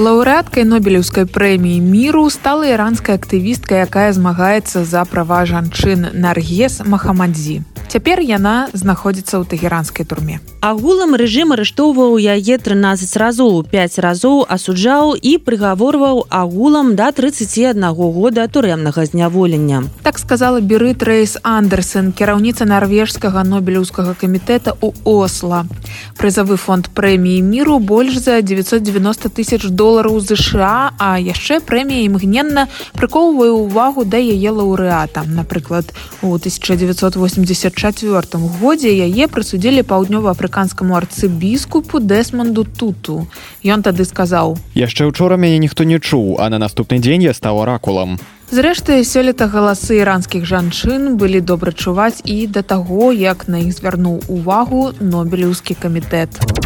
[0.00, 7.56] лаўрэаткай нобелеўскай прэміі міру стала іранская актывістка якая змагаецца за права жанчын наргес махамадзі
[7.90, 10.38] Цяпер яна знаходзіцца ў тагеранскай турме.
[10.62, 18.46] Агулам рэжым арыштоўваў яе 13 разоў 5 разоў асуджаў і прыгаворваў агулам да 31 года
[18.46, 19.90] турэмнага зняволення.
[20.06, 25.66] Так сказала беры Трэйс Андерсон, кіраўніца нарвежскага нобелеўскага камітэта ў Осла.
[26.14, 33.50] Прызавы фонд прэміі міру больш за 990 тысяч долараў ЗША, а яшчэ прэмія імгненна прыкоўвае
[33.50, 35.26] ўвагу да яе лаўрэата.
[35.26, 35.90] Напрыклад,
[36.22, 43.24] у 1984 1994 годзе яе прысудзілі паўднёва-афрыканскаму арцыбіскупу дэсмонду туту.
[43.64, 47.64] Ён тады сказаў яшчэ учора мяне ніхто не чуў а на наступны дзень я стаў
[47.64, 48.20] аракулам
[48.52, 54.20] зрэшты сёлета галасы іранскіх жанчын былі добра чуваць і да таго як на іх звярнуў
[54.28, 56.59] увагу нобелеўскі камітэт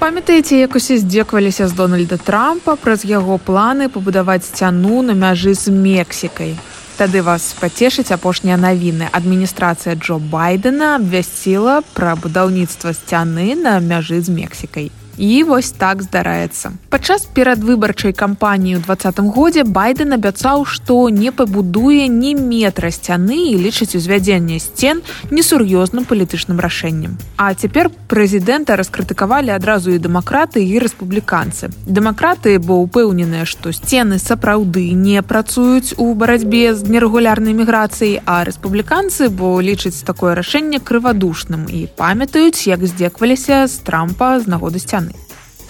[0.00, 5.68] памятаеце як усе здзекваліся з дональда трампа праз яго планы пабудаваць сцяну на мяжы з
[5.68, 6.56] мексікай?
[6.96, 9.12] Тады вас пацешыць апошнія навіны.
[9.12, 14.88] Адміністрацыя джо байдена абвясціла пра будаўніцтва сцяны на мяжы з мексікай
[15.20, 16.72] і вось так здараецца.
[16.88, 23.60] Падчас перадвыбарчай кампаніі ў двадцатым годзе байден абяцаў што не пабудуе ні метра сцяны і
[23.60, 27.20] лічыць узвядзенне сцен несур'ёзным палітычным рашэннем.
[27.36, 31.68] А цяпер прэзідэнта раскрытыкавалі адразу і дэмакраты і рэспубліканцы.
[31.84, 39.28] Дэмакраты бо ўпэўненыя што сцены сапраўды не працуюць у барацьбе з нерэгулярнай міграцыяй а рэспубліканцы
[39.28, 45.09] бо лічыць такое рашэнне крывадушным і памятаюць як здзекваліся з трампа з нагоды сцяны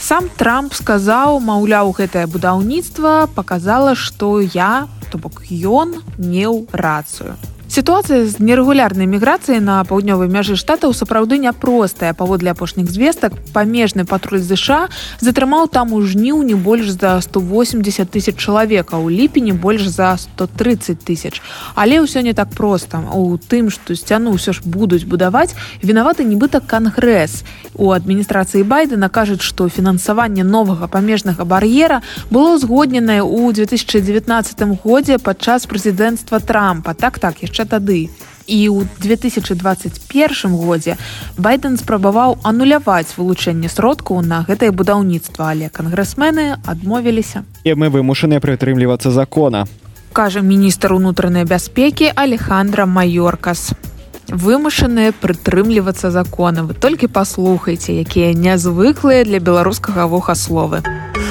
[0.01, 7.37] сам трамп сказаў маўляў гэтае будаўніцтва показала што я то бок ён меў рацыю
[7.71, 14.43] Сітуацыя з нерэгулярнай міграцыяй на паўднёвай мяжы штатаў сапраўды няпростая паводле апошніх звестак памежны патруль
[14.43, 14.91] ЗША
[15.23, 21.39] затрымаў там у жніўні больш за 180 тысяч чалавека у ліпені больш за 130 тысяч.
[21.79, 26.59] Але ўсё не так проста у тым што сцяну ўсё ж будуць будаваць вінаваты нібыта
[26.59, 27.47] кангрэс
[27.79, 32.03] у адміністрацыі байдена кажуць што фінансаванне новага памежнага бар'ера
[32.35, 34.27] было узгодненае ў 2019
[34.83, 36.99] годзе падчас прэзідэнцтва трампа.
[36.99, 38.09] Так так яшчэ яшчэ тады.
[38.51, 40.97] І ў 2021 годзе
[41.39, 47.45] байден спрабаваў ануляваць вылучэнне сродкаў на гэтае будаўніцтва але кангрэсмены адмовіліся.
[47.65, 49.67] І мы вымушаныя прытрымлівацца закона.
[50.13, 53.71] Кажа міністр унутранай бяспекі алехандра майоркас.
[54.31, 56.67] Вымушаныя прытрымлівацца закона.
[56.67, 61.30] Вы толькі паслухайце якія нязвыклыя для беларускага вухасловы у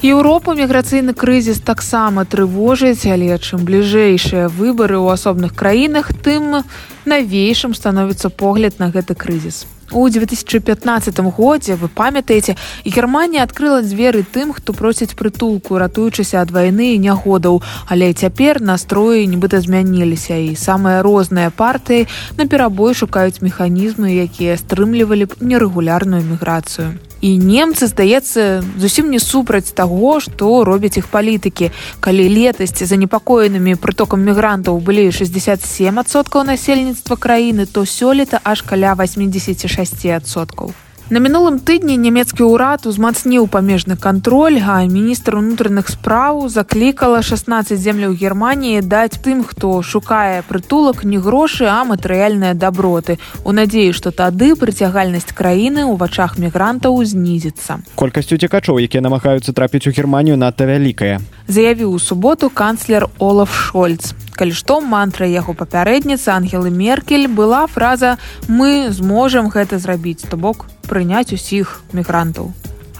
[0.00, 6.64] Еўропу міграцыйны крызіс таксама трывожыць, але чым бліжэйшыя выбары ў асобных краінах, тым
[7.04, 9.66] навейшым становіцца погляд на гэты крызіс.
[9.92, 12.56] У 2015 годзе вы памятаеце,
[12.88, 19.28] Германія адкрыла дзверы тым, хто просіць прытулку, ратуючыся ад вайны і нягодаў, але цяпер настроі
[19.28, 22.08] нібыта змяніліся і самыя розныя партыі
[22.40, 29.72] на перабой шукаюць механізмы, якія стрымлівалі б нерэгулярную міграцыю і немцы здаецца зусім не супраць
[29.76, 31.70] таго што робяць іх палітыкі.
[32.00, 40.72] Калі летасці занепакоенымі прытокам мігрантаў былі 67соткаў насельніцтва краіны то сёлета аж каля 86соткаў
[41.10, 48.14] На мінулым тыдні нямецкі ўрад узмацніў памежны кантроль, а міністр унутраных спраў заклікала 16 земляў
[48.14, 53.18] Геррманіі даць тым, хто шукае прытулак не грошы, а матэрыяльныя даброты.
[53.42, 57.82] У надзеі, што тады прыцягальнасць краіны ў вачах мігрантаў знізіцца.
[57.98, 61.18] Колькасць уцекачоў, якія намагаюцца трапіць у Геррманію надта вялікая.
[61.50, 68.16] Заявіў у суботу канцлер Олаф Шольц калі што мантра яго папярэдніцы ангелы меркель была фраза
[68.48, 72.50] мы зможам гэта зрабіць то бок прыняць усіх мігрантаў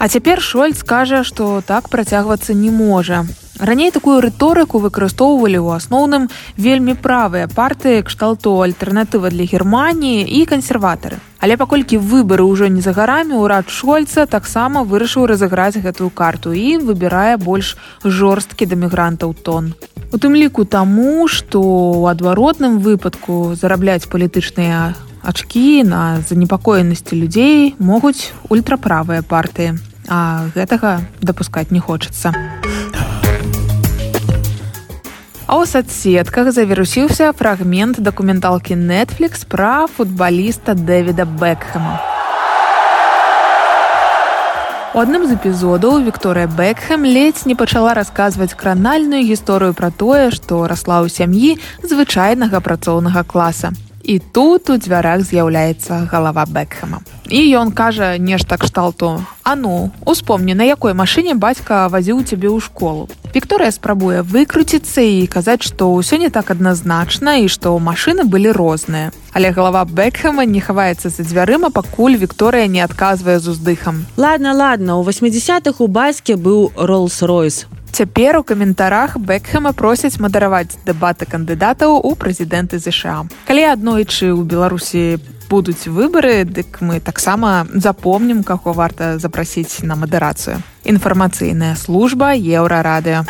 [0.01, 3.21] а цяпер шольц кажа што так працягвацца не можа.
[3.61, 6.25] Раней такую рыторыку выкарыстоўвалі ў асноўным
[6.57, 12.93] вельмі правыя партыі кшталту альтэрнатыва для германіі і кансерватары але паколькі выбары ўжо не за
[12.93, 19.73] гарамі ўрад шольца таксама вырашыў разыграць гэтую карту і выбірае больш жорсткі да мігрантаў тон.
[20.13, 24.93] У тым ліку таму што ў адваротным выпадку зарабляць палітычныя
[25.25, 29.77] ачкі на занепакоенасці людзей могуць ультраправыя партыі
[30.09, 32.33] а гэтага дапускаць не хочацца
[35.51, 41.99] а ў соцсетках завірусіўся фрагмент дакументалкі netflix пра футбаліста дэвіда бекхэма
[44.95, 50.67] У адным з эпізодаў Вікторыя Бекхэм ледзь не пачала расказваць кранальную гісторыю пра тое, што
[50.71, 53.71] расла ў сям'і звычайнага працоўнага класа.
[54.03, 57.01] І тут у дзвярах з'яўляецца галава бэкхэма
[57.31, 59.23] і ён кажа нешта кшталту.
[59.43, 63.07] А ну успомні на якой машыне бацька вазіў цябе ў школу.
[63.31, 69.15] Вікторыя спрабуе выкруціцца і казаць што ўсё не так адназначна і што машыны былі розныя.
[69.31, 74.05] Але галава бэкхэма не хаваецца за дзвярыма пакуль Вікторыя не адказвае з уздыхам.
[74.17, 81.27] Ладно ладно у 80-х у бацьке быў роллс-ройс Цяпер у каментарах бэкхэма просяць мадараваць дэбаты
[81.27, 83.27] кандыдатаў у прэзідэнты ЗША.
[83.43, 85.19] Калі аднойчы ў Беларусі
[85.51, 90.63] будуць выбары, дык мы таксама запомнім, каго варта запрасіць на мадэрацыю.
[90.87, 93.27] Інфармацыйная служба еўрарадыо.